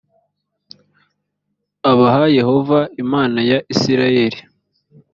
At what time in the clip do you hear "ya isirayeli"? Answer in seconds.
3.51-4.39